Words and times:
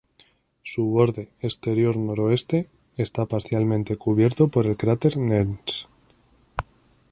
Su 0.63 0.85
borde 0.85 1.29
exterior 1.41 1.95
noroeste 1.95 2.67
está 2.97 3.27
parcialmente 3.27 3.97
cubierto 3.97 4.47
por 4.47 4.65
el 4.65 4.75
cráter 4.75 5.15
Nernst. 5.17 5.87